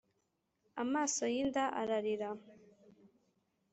amaso 0.83 1.23
yinda, 1.33 1.63
ararira, 1.81 2.29